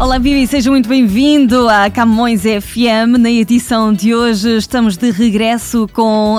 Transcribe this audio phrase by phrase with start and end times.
[0.00, 3.18] Olá, Vivi, seja muito bem-vindo à Camões FM.
[3.18, 6.38] Na edição de hoje estamos de regresso com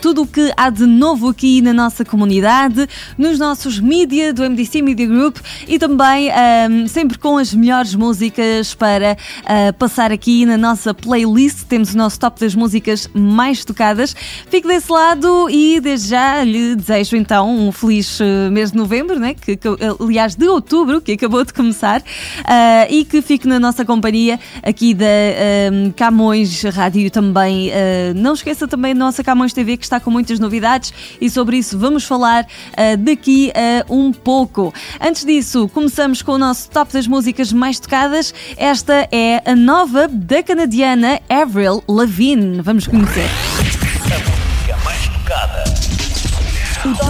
[0.00, 2.86] tudo o que há de novo aqui na nossa comunidade,
[3.18, 6.30] nos nossos mídia do MDC Media Group e também
[6.86, 11.64] sempre com as melhores músicas para ah, passar aqui na nossa playlist.
[11.64, 14.14] Temos o nosso top das músicas mais tocadas.
[14.48, 19.18] Fique desse lado e desde já lhe desejo então um feliz eh, mês de novembro,
[19.18, 19.34] né?
[19.34, 19.68] que, que,
[19.98, 22.00] aliás de outubro, que acabou de começar.
[22.44, 27.70] Ah, e que fique na nossa companhia aqui da ahm, Camões Rádio também.
[27.72, 31.58] Ah, não esqueça também da nossa Camões TV que está com muitas novidades e sobre
[31.58, 34.72] isso vamos falar ah, daqui a um pouco.
[35.00, 38.34] Antes disso, começamos com o nosso top das músicas mais tocadas.
[38.56, 42.60] Esta é a nova da canadiana Avril Lavigne.
[42.60, 43.28] Vamos conhecer.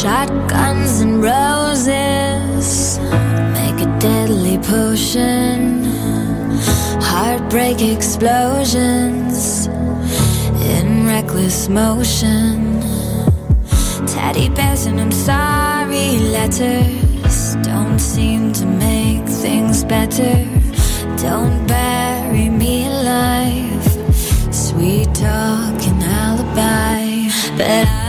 [0.00, 2.98] Shotguns and roses
[3.54, 5.84] make a deadly potion.
[7.00, 9.66] Heartbreak explosions
[10.76, 12.80] in reckless motion.
[14.06, 20.34] Teddy bears and I'm sorry letters don't seem to make things better.
[21.16, 23.84] Don't bury me alive.
[24.52, 28.01] Sweet talk and alibi, but I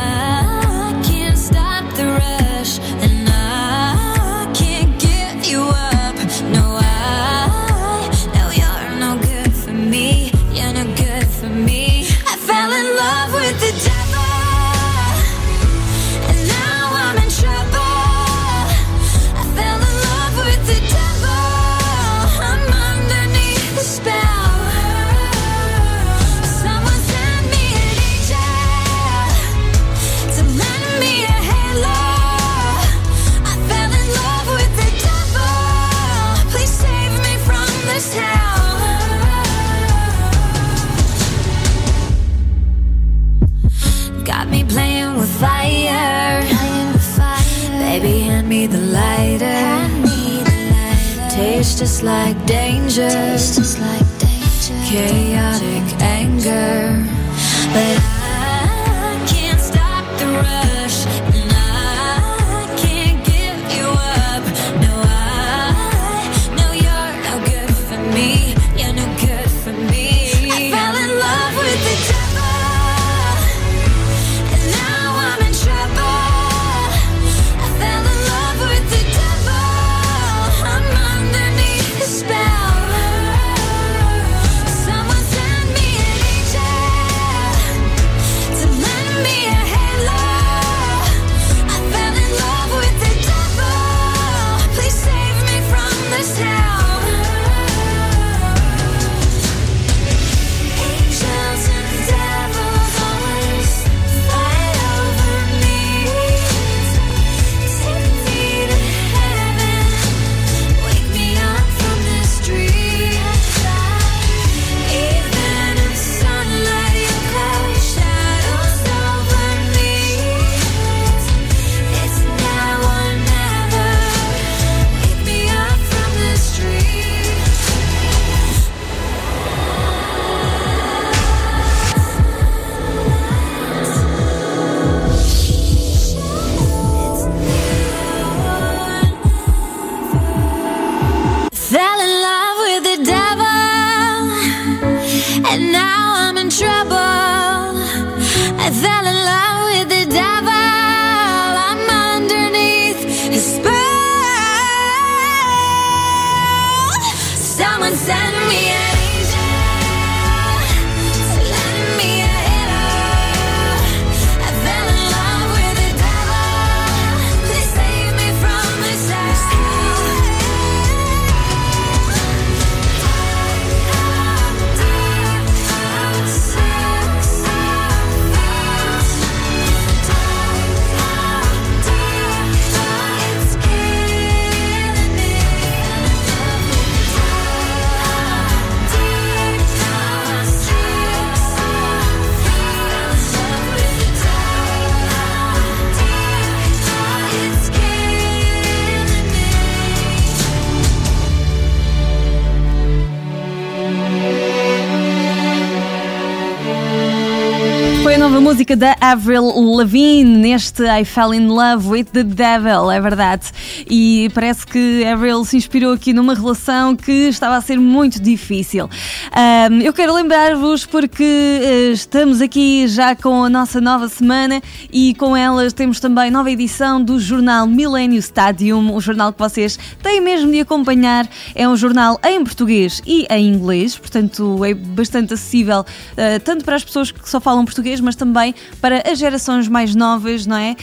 [208.53, 209.45] música da Avril
[209.75, 213.47] Lavigne neste I Fell in Love with the Devil, é verdade.
[213.89, 218.87] E parece que Avril se inspirou aqui numa relação que estava a ser muito difícil.
[219.35, 224.61] Um, eu quero lembrar-vos porque uh, estamos aqui já com a nossa nova semana
[224.91, 229.79] e com elas temos também nova edição do jornal Millennium Stadium, o jornal que vocês
[230.03, 231.27] têm mesmo de acompanhar.
[231.55, 236.75] É um jornal em português e em inglês, portanto é bastante acessível uh, tanto para
[236.75, 238.42] as pessoas que só falam português, mas também
[238.81, 240.75] para as gerações mais novas, não é?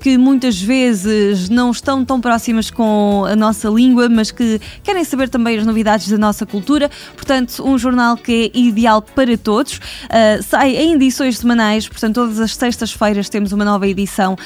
[0.00, 5.28] Que muitas vezes não estão tão próximas com a nossa língua, mas que querem saber
[5.28, 6.90] também as novidades da nossa cultura.
[7.14, 9.76] Portanto, um jornal que é ideal para todos.
[9.76, 14.36] Uh, sai em edições semanais, portanto, todas as sextas-feiras temos uma nova edição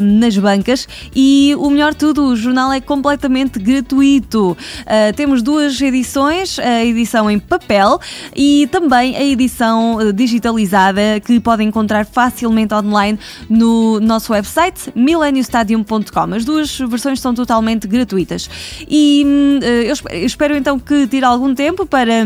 [0.00, 0.88] nas bancas.
[1.14, 4.52] E o melhor de tudo, o jornal é completamente gratuito.
[4.52, 8.00] Uh, temos duas edições, a edição em papel
[8.34, 13.18] e também a edição uh, digitalizada que podem encontrar facilmente online
[13.48, 16.34] no nosso website millenniumstadium.com.
[16.34, 18.48] As duas versões são totalmente gratuitas.
[18.88, 22.24] E hum, eh, eu espero, eu espero então que tire algum tempo para.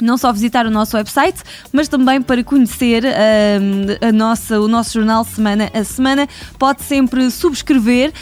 [0.00, 1.42] Não só visitar o nosso website,
[1.72, 6.28] mas também para conhecer hum, a nossa, o nosso jornal semana a semana.
[6.58, 8.12] Pode sempre subscrever,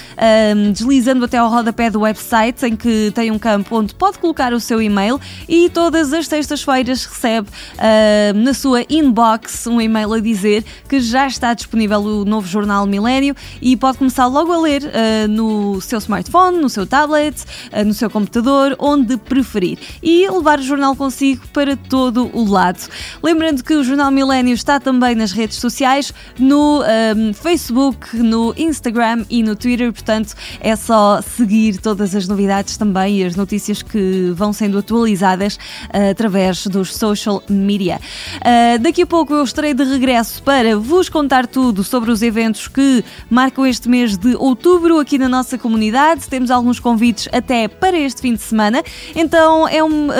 [0.56, 4.52] hum, deslizando até ao rodapé do website, em que tem um campo onde pode colocar
[4.52, 10.20] o seu e-mail e todas as sextas-feiras recebe hum, na sua inbox um e-mail a
[10.20, 14.82] dizer que já está disponível o novo jornal Milênio e pode começar logo a ler
[14.82, 17.36] uh, no seu smartphone, no seu tablet,
[17.72, 19.78] uh, no seu computador, onde preferir.
[20.02, 22.88] E levar o jornal consigo para todo o lado.
[23.22, 29.24] Lembrando que o Jornal Milênio está também nas redes sociais, no um, Facebook, no Instagram
[29.28, 34.32] e no Twitter, portanto é só seguir todas as novidades também e as notícias que
[34.34, 38.00] vão sendo atualizadas uh, através dos social media.
[38.36, 42.68] Uh, daqui a pouco eu estarei de regresso para vos contar tudo sobre os eventos
[42.68, 46.28] que marcam este mês de outubro aqui na nossa comunidade.
[46.28, 48.82] Temos alguns convites até para este fim de semana,
[49.14, 50.12] então é um, uh,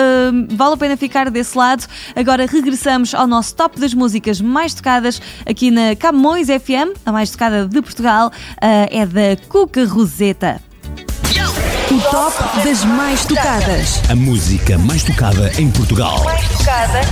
[0.49, 1.85] vale a pena ficar desse lado.
[2.15, 7.31] Agora regressamos ao nosso top das músicas mais tocadas aqui na Camões FM, a mais
[7.31, 10.61] tocada de Portugal, uh, é da Cuca Roseta.
[11.91, 14.01] O top das mais tocadas.
[14.09, 16.23] A música mais tocada em Portugal.
[16.63, 17.03] Quero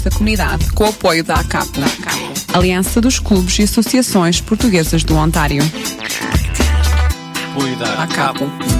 [0.00, 1.68] calendário de eventos da comunidade com o apoio da ACAP,
[2.52, 5.62] Aliança dos Clubes e Associações Portuguesas do Ontário.
[7.52, 8.79] Apoio da ACAP.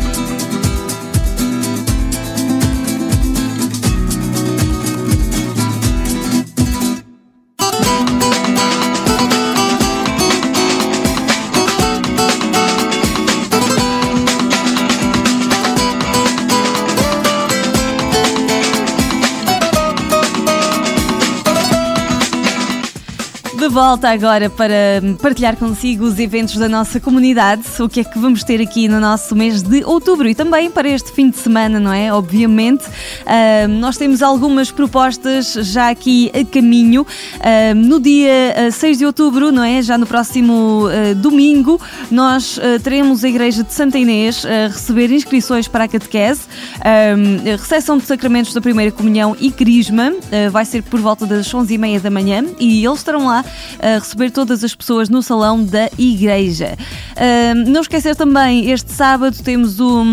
[23.70, 28.42] Volta agora para partilhar consigo os eventos da nossa comunidade, o que é que vamos
[28.42, 31.92] ter aqui no nosso mês de outubro e também para este fim de semana, não
[31.92, 32.12] é?
[32.12, 32.84] Obviamente,
[33.24, 37.06] ah, nós temos algumas propostas já aqui a caminho.
[37.38, 39.80] Ah, no dia ah, 6 de outubro, não é?
[39.82, 45.12] Já no próximo ah, domingo, nós ah, teremos a Igreja de Santa Inês a receber
[45.12, 46.42] inscrições para a catequese,
[46.80, 47.14] ah,
[47.56, 52.00] recepção de sacramentos da primeira comunhão e crisma, ah, vai ser por volta das 11h30
[52.00, 53.44] da manhã e eles estarão lá
[53.78, 56.76] a receber todas as pessoas no salão da igreja.
[57.16, 60.04] Ah, não esquecer também, este sábado temos o.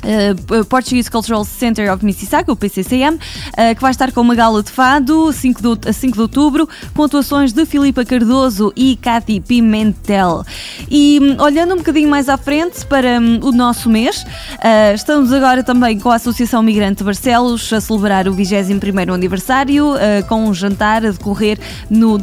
[0.00, 4.62] Uh, Portuguese Cultural Center of Mississauga, o PCCM, uh, que vai estar com uma gala
[4.62, 9.40] de fado 5 de, a 5 de outubro, com atuações de Filipa Cardoso e Cathy
[9.40, 10.44] Pimentel.
[10.90, 15.32] E um, olhando um bocadinho mais à frente para um, o nosso mês, uh, estamos
[15.32, 19.92] agora também com a Associação Migrante Barcelos a celebrar o 21 aniversário,
[20.28, 22.18] com um jantar a decorrer no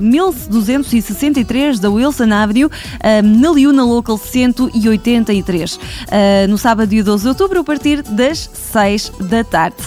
[0.00, 2.70] 1263 da Wilson Avenue,
[3.24, 5.78] na Liuna Local 183,
[6.48, 9.78] no sábado e 12 de outubro, a partir das 6 da tarde.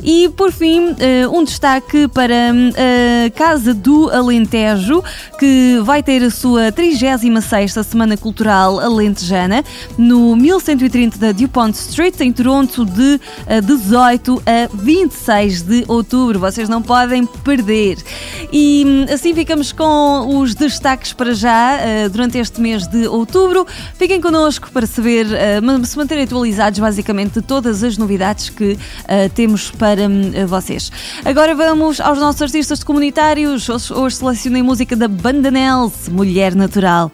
[0.00, 0.94] E, por fim,
[1.32, 5.02] um destaque para a Casa do Alentejo,
[5.40, 9.64] que vai ter a sua 36ª Semana Cultural Alentejana,
[9.96, 13.20] no 1130 da DuPont Street, em Toronto, de
[13.64, 16.38] 18 a 26 de outubro.
[16.38, 17.98] Vocês não podem perder.
[18.52, 21.76] E assim ficamos com os destaques para já,
[22.12, 23.66] durante este mês de outubro.
[23.98, 25.26] Fiquem connosco para saber,
[25.84, 28.78] se manterem atualizados basicamente de todas as novidades que uh,
[29.34, 30.90] temos para uh, vocês.
[31.24, 33.68] Agora vamos aos nossos artistas comunitários.
[33.68, 37.12] Hoje, hoje selecionei música da Banda Nels, Mulher Natural.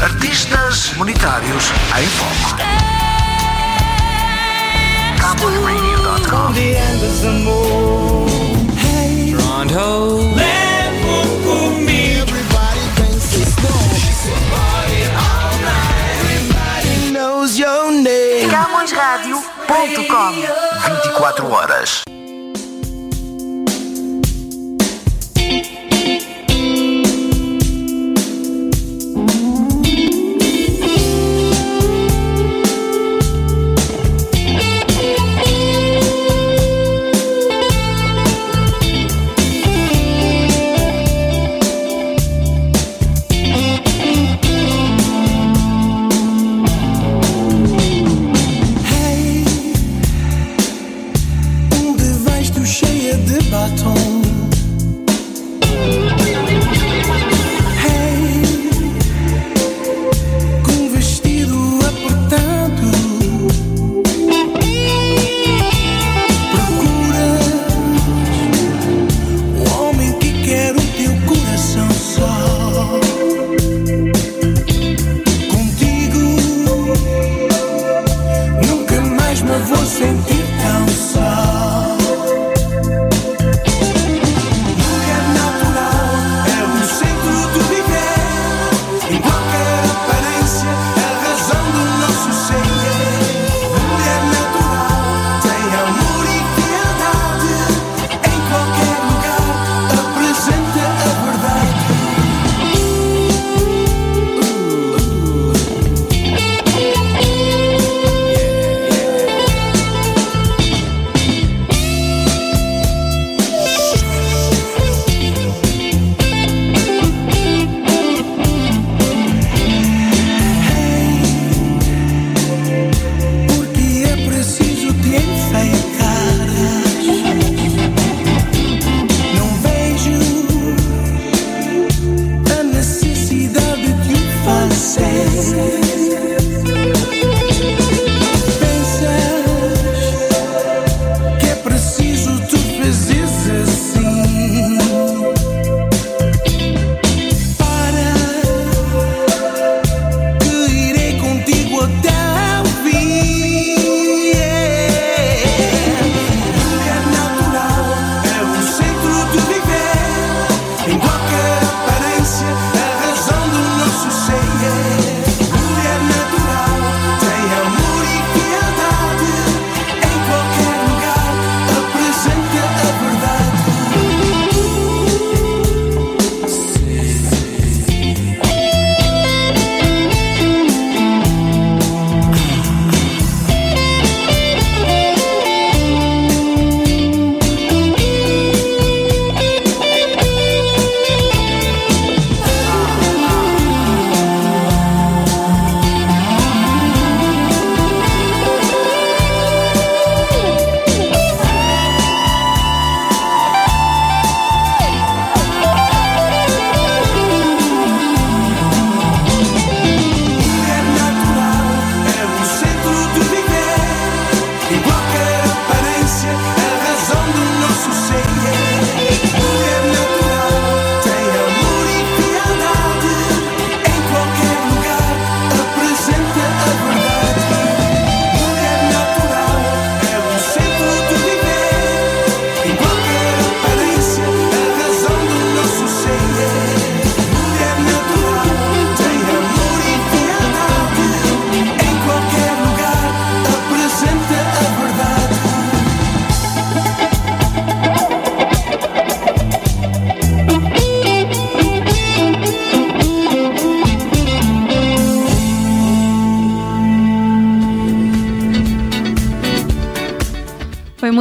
[0.00, 1.64] Artistas comunitários
[1.98, 2.56] em foco.
[5.20, 6.54] CowboyRadio.com
[18.54, 20.30] CamõesRádio.com
[20.86, 22.02] 24 horas.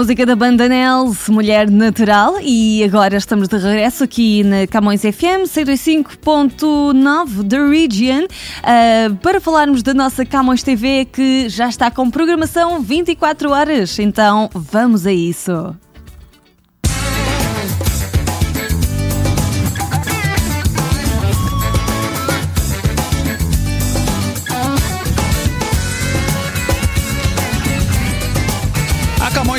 [0.03, 5.47] Música da banda Nels, Mulher Natural, e agora estamos de regresso aqui na Camões FM
[5.47, 8.27] 105.9 The Region
[8.63, 13.97] ah, para falarmos da nossa Camões TV que já está com programação 24 horas.
[13.97, 15.73] Então vamos a isso.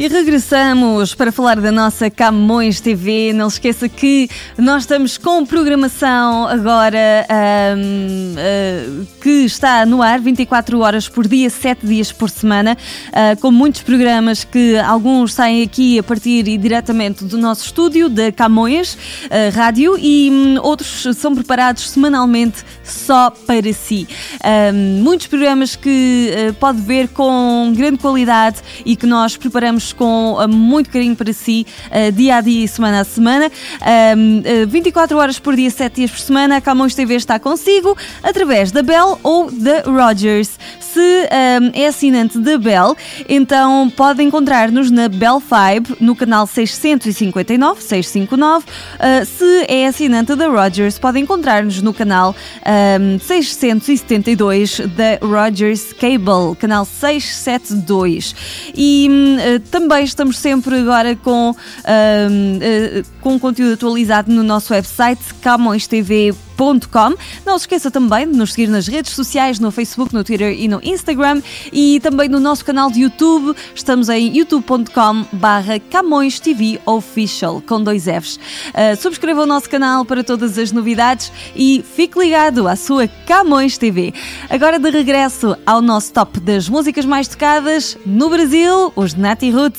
[0.00, 3.34] E regressamos para falar da nossa Camões TV.
[3.34, 10.18] Não se esqueça que nós estamos com programação agora ahm, ah, que está no ar
[10.18, 12.78] 24 horas por dia, 7 dias por semana,
[13.12, 18.08] ah, com muitos programas que alguns saem aqui a partir e diretamente do nosso estúdio
[18.08, 18.96] da Camões
[19.30, 24.08] ah, Rádio e hum, outros são preparados semanalmente só para si.
[24.42, 30.48] Ahm, muitos programas que pode ver com grande qualidade e que nós preparamos com ah,
[30.48, 33.50] muito carinho para si, ah, dia a dia e semana a semana.
[33.80, 37.96] Ahm, ah, 24 horas por dia, 7 dias por semana, a Camões TV está consigo
[38.22, 40.58] através da Bell ou da Rogers.
[40.80, 41.28] Se
[41.72, 42.96] é assinante da Bell,
[43.28, 48.66] então pode encontrar-nos na Bell Fibe, no canal 659, 659.
[48.98, 56.56] Ah, se é assinante da Rogers, pode encontrar-nos no canal ahm, 672 da Rogers Cable,
[56.58, 58.34] canal 672.
[58.74, 59.08] E
[59.40, 67.14] eh, também estamos sempre agora com, ahm, eh, com conteúdo atualizado no nosso website camõestv.com.
[67.46, 70.68] Não se esqueça também de nos seguir nas redes sociais, no Facebook, no Twitter e
[70.68, 71.40] no Instagram
[71.72, 73.56] e também no nosso canal de YouTube.
[73.74, 78.36] Estamos em youtube.com barra Camões TV Official, com dois Fs.
[78.36, 83.78] Uh, subscreva o nosso canal para todas as novidades e fique ligado à sua Camões
[83.78, 84.12] TV.
[84.50, 89.69] Agora de regresso ao nosso top das músicas mais tocadas no Brasil, os Nati Roots.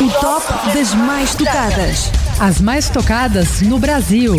[0.00, 2.10] O top das mais tocadas.
[2.40, 4.34] As mais tocadas no Brasil.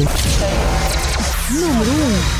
[1.50, 1.92] Número
[2.36, 2.39] 1.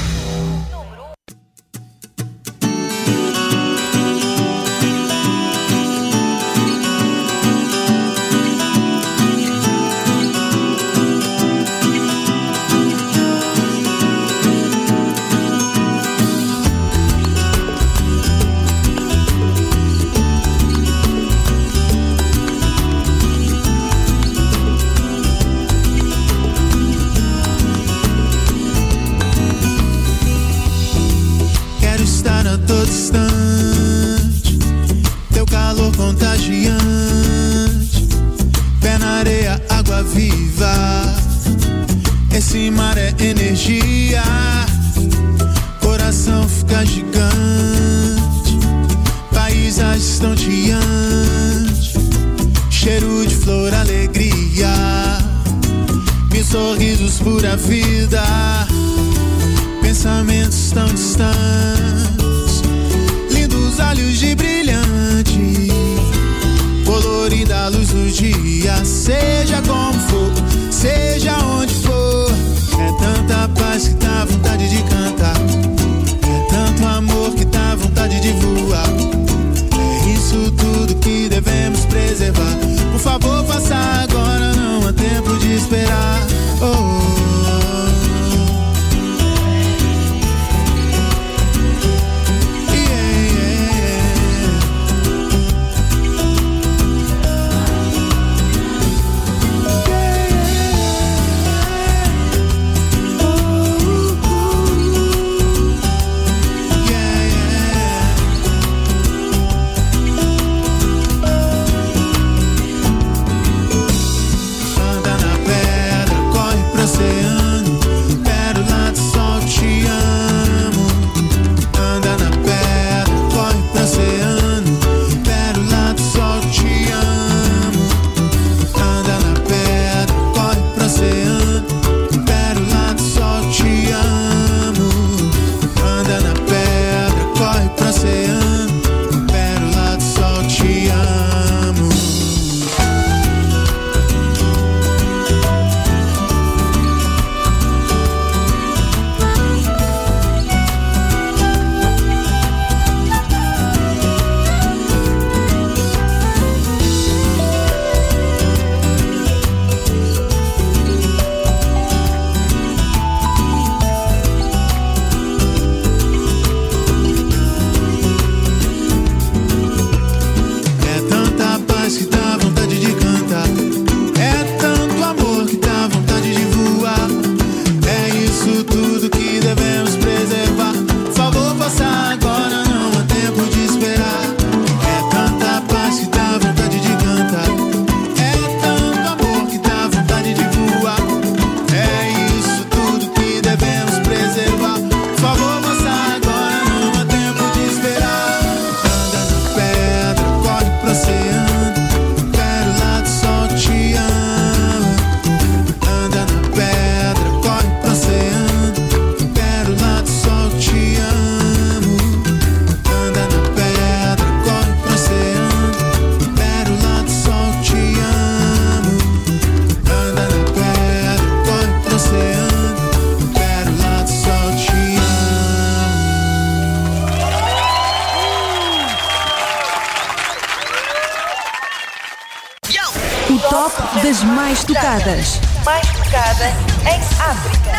[234.74, 235.42] Tocadas.
[235.66, 236.54] Mais tocada
[236.86, 237.72] em África.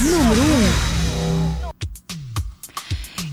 [0.00, 0.96] Número 1.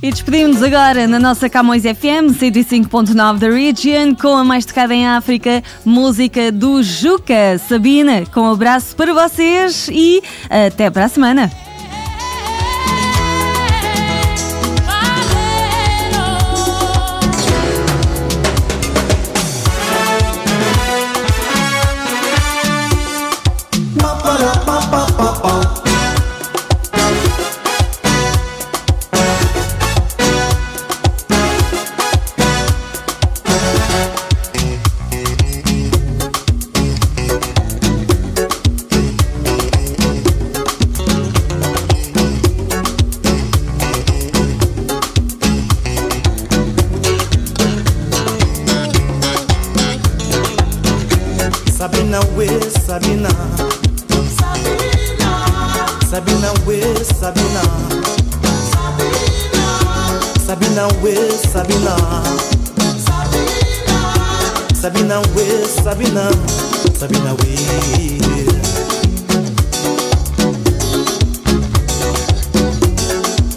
[0.02, 5.08] E despedimos-nos agora na nossa Camões FM 105.9 da Region com a mais tocada em
[5.08, 7.58] África, música do Juca.
[7.58, 11.63] Sabina, com um abraço para vocês e até para a semana.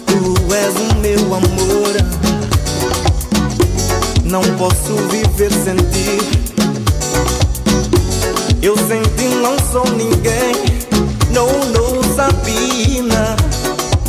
[0.05, 1.93] Tu és o meu amor.
[4.23, 6.19] Não posso viver sem ti.
[8.61, 9.01] Eu sem
[9.41, 10.53] não sou ninguém.
[11.31, 13.35] No, no, Sabina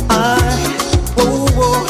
[0.09, 0.75] Ai,
[1.17, 1.85] oh, oh.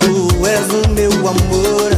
[0.00, 1.90] Tu és o meu amor.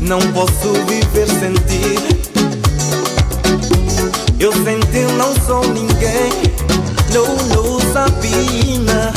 [0.00, 2.17] Não posso viver sem ti
[4.40, 4.98] Eu sem ti.
[5.16, 6.30] Não sou ninguém
[7.12, 9.12] No, no, Sabina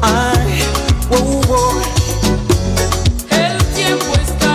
[0.00, 0.62] Ai,
[1.10, 1.74] oh, oh
[3.30, 4.48] El tiempo está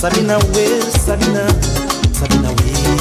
[0.00, 1.46] Sabina, we, Sabina,
[2.14, 2.99] Sabina, we.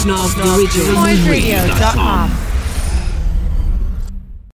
[0.00, 0.99] Camões FM 105.9 The Original.
[0.99, 0.99] CamõesRadio.com.